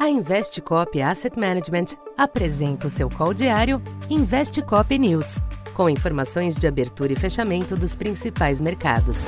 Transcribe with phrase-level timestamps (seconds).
[0.00, 5.42] A Investcop Asset Management apresenta o seu call diário Investcop News,
[5.74, 9.26] com informações de abertura e fechamento dos principais mercados.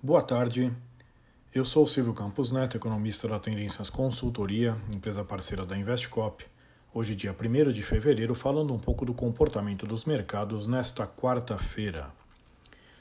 [0.00, 0.72] Boa tarde.
[1.52, 6.46] Eu sou Silvio Campos Neto, economista da Tendências Consultoria, empresa parceira da Investcop.
[6.94, 12.16] Hoje, dia 1 de fevereiro, falando um pouco do comportamento dos mercados nesta quarta-feira.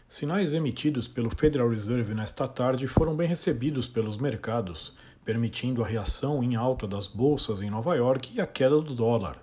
[0.10, 6.42] Sinais emitidos pelo Federal Reserve nesta tarde foram bem recebidos pelos mercados, permitindo a reação
[6.42, 9.38] em alta das bolsas em Nova York e a queda do dólar.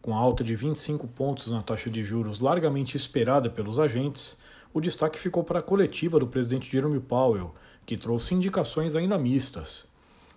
[0.00, 4.40] Com a alta de 25 pontos na taxa de juros largamente esperada pelos agentes,
[4.72, 7.54] o destaque ficou para a coletiva do presidente Jerome Powell,
[7.84, 9.86] que trouxe indicações ainda mistas.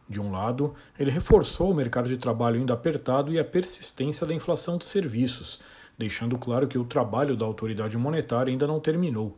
[0.09, 4.33] De um lado, ele reforçou o mercado de trabalho ainda apertado e a persistência da
[4.33, 5.61] inflação de serviços,
[5.97, 9.37] deixando claro que o trabalho da autoridade monetária ainda não terminou.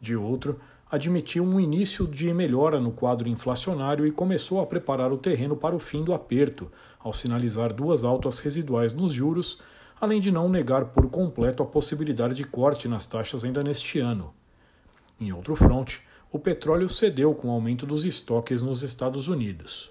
[0.00, 0.60] De outro,
[0.90, 5.74] admitiu um início de melhora no quadro inflacionário e começou a preparar o terreno para
[5.74, 9.60] o fim do aperto, ao sinalizar duas altas residuais nos juros,
[10.00, 14.32] além de não negar por completo a possibilidade de corte nas taxas ainda neste ano.
[15.18, 19.90] Em outro fronte, o petróleo cedeu com o aumento dos estoques nos Estados Unidos.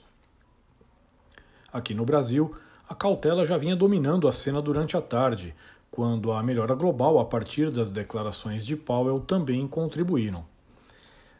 [1.73, 2.55] Aqui no Brasil,
[2.87, 5.55] a cautela já vinha dominando a cena durante a tarde,
[5.95, 10.45] quando a melhora global a partir das declarações de Powell também contribuíram.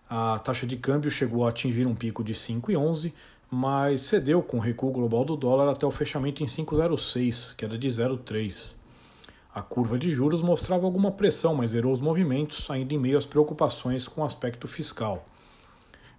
[0.10, 3.12] A taxa de câmbio chegou a atingir um pico de 5,11,
[3.52, 7.88] mas cedeu com o recuo global do dólar até o fechamento em 5,06, queda de
[7.88, 8.76] 0,3.
[9.54, 13.26] A curva de juros mostrava alguma pressão, mas zerou os movimentos, ainda em meio às
[13.26, 15.28] preocupações com o aspecto fiscal.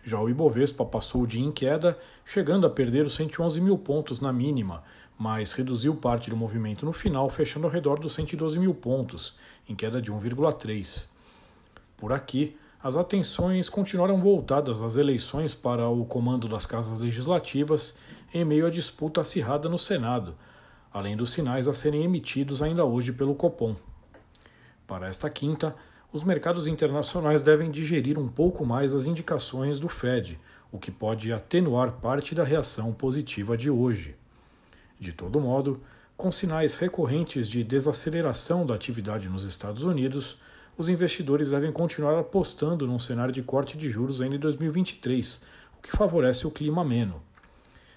[0.06, 4.20] Já o Ibovespa passou o dia em queda, chegando a perder os 111 mil pontos
[4.20, 4.84] na mínima,
[5.18, 9.36] mas reduziu parte do movimento no final, fechando ao redor dos 112 mil pontos,
[9.68, 11.08] em queda de 1,3.
[11.96, 17.98] Por aqui, as atenções continuaram voltadas às eleições para o comando das casas legislativas
[18.32, 20.36] em meio à disputa acirrada no Senado,
[20.92, 23.74] além dos sinais a serem emitidos ainda hoje pelo Copom.
[24.86, 25.74] Para esta quinta,
[26.16, 30.40] os mercados internacionais devem digerir um pouco mais as indicações do Fed,
[30.72, 34.16] o que pode atenuar parte da reação positiva de hoje.
[34.98, 35.78] De todo modo,
[36.16, 40.38] com sinais recorrentes de desaceleração da atividade nos Estados Unidos,
[40.78, 45.42] os investidores devem continuar apostando num cenário de corte de juros ainda em 2023,
[45.78, 47.22] o que favorece o clima ameno.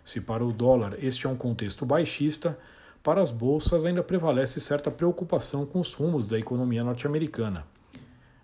[0.04, 2.60] Se para o dólar este é um contexto baixista,
[3.02, 7.66] para as bolsas ainda prevalece certa preocupação com os rumos da economia norte-americana.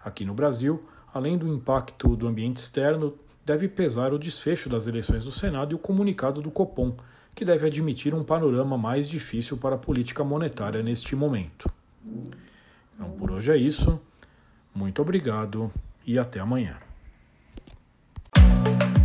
[0.06, 5.26] Aqui no Brasil, além do impacto do ambiente externo, deve pesar o desfecho das eleições
[5.26, 6.96] do Senado e o comunicado do Copom,
[7.34, 11.68] que deve admitir um panorama mais difícil para a política monetária neste momento.
[12.94, 14.00] Então, por hoje é isso.
[14.76, 15.72] Muito obrigado
[16.06, 16.78] e até amanhã.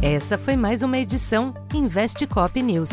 [0.03, 2.91] Essa foi mais uma edição Investe Cop News.